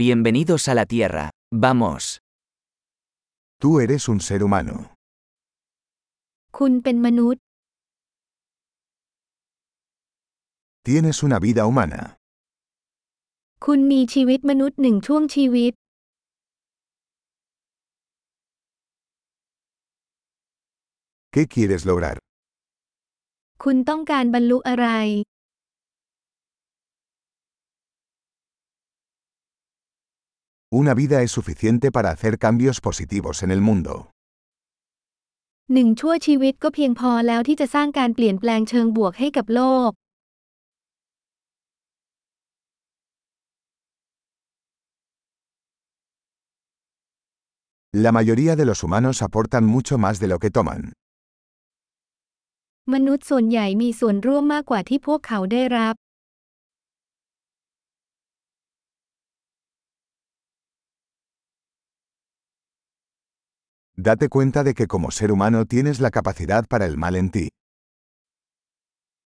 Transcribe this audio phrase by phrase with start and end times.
[0.00, 1.31] Bienvenidos a la Tierra.
[1.53, 2.21] Vamos.
[3.59, 4.75] Tú eres un ser humano.
[6.57, 7.41] คุณเป็นมนุษย์
[10.87, 12.01] Tienes una vida humana.
[13.65, 15.73] คุณมีชีวิตมนุษย์หนึ่งช่วงชีวิต
[21.33, 22.17] ¿Qué quieres lograr?
[23.63, 24.87] คุณต้องการบรรลุอะไร
[30.80, 33.92] Una vida es suficiente para hacer cambios positivos en el mundo.
[35.74, 39.90] หนึ่งชั่วชีวิตก็เพียงพอแล้วที่จะสร้างการเปลี่ยนแปลงเชิงบวกให้กับโลก
[48.04, 50.82] La mayoría de los humanos aportan mucho más de lo que toman.
[52.94, 55.94] มนุษย์ส่วนใหญ่มีส่วนร่วมมากกว่าที่พวกเขาได้รับ
[64.00, 67.46] Date cuenta de que como ser humano tienes la capacidad para el mal en ti.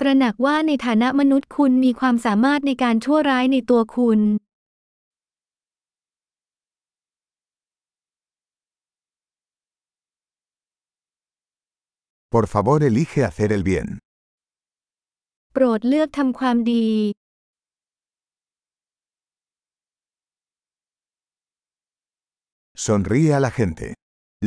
[0.00, 4.20] ตระหนักว่าในฐานะมนุษย์คุณมีความสามารถในการชั่วร้ายในตัวคุณ
[12.34, 13.88] Por favor, elige hacer el bien.
[15.52, 16.86] โปรดเลือกทำความดี
[22.84, 23.86] Sonríe a la gente.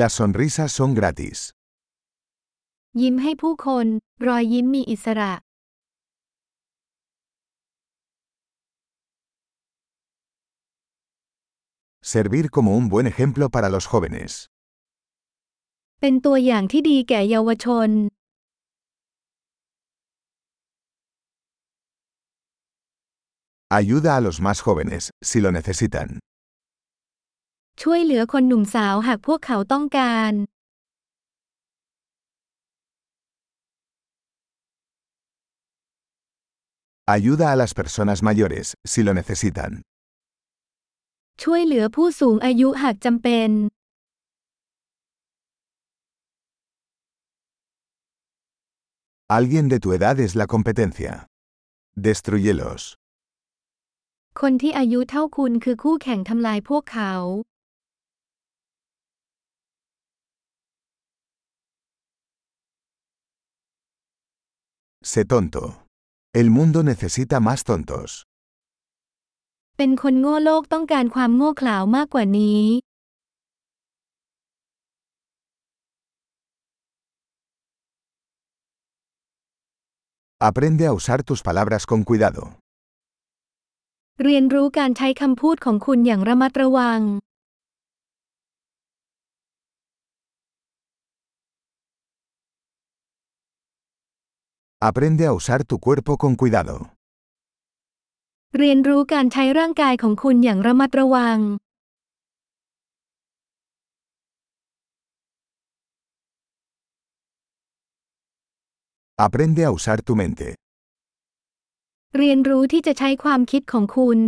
[0.00, 1.38] Las sonrisas son gratis.
[3.00, 3.86] ยิ้มให้ผู้คน
[4.26, 5.32] รอยยิ้มมีอิสระ
[12.12, 14.30] Servir como un buen ejemplo para los jóvenes.
[16.00, 17.90] เป็นตัวอย่างที่ดีแก่เยาวชน
[23.78, 26.08] Ayuda a los más jóvenes, si lo necesitan.
[27.81, 30.33] ช่วยเหลือคนหนุ่มสาวหากพวกเขาต้องการ
[37.15, 39.71] Ayuda a las personas mayores, si lo necesitan.
[41.43, 43.49] ช่วยเหลือผู้สูงอายุหากจำเป็น
[49.37, 51.13] Alguien de tu edad es la competencia.
[52.07, 52.83] Destruyelos.
[54.41, 57.13] คนที่อายุเท่าคุณคือคู่แข่งทำลายพวกเขา
[65.11, 65.83] Sé tonto.
[66.33, 68.09] El mundo necesita más tontos.
[69.77, 72.61] เป็นคนโง่โลกต้องการความโง่เขลาวมากกว่านี้
[80.49, 82.43] Aprende a usar tus palabras con cuidado.
[84.23, 87.01] เรียนรู้การใช้คำพูดของคุณอย่างระมัดระวัง
[94.84, 96.76] Aprende a usar tu cuerpo con cuidado.
[98.58, 101.38] เรียนรู้การใช้ร่างกายของคุณอย่างระมัดระวัง
[109.26, 110.48] Aprende a usar tu mente.
[112.16, 114.18] เรียนรู้ที่จะใช้ความคิดของคุณ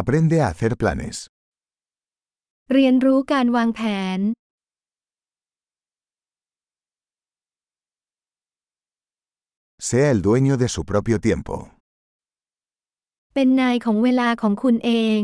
[0.00, 1.18] Aprende a hacer planes.
[2.72, 3.80] เรียนรู้การวางแผ
[4.18, 4.20] น
[9.88, 11.54] Sea el dueño de su propio tiempo.
[13.34, 15.20] เป็นนายของเวลาของคุณเอง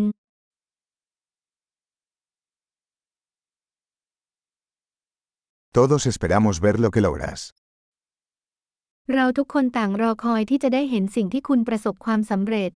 [5.77, 7.41] Todos esperamos ver lo que logras.
[9.15, 12.71] เราทุกคนต่างรอคอยที่จะได้เห็นสิ่งที่คุณประสบความสำเร็จ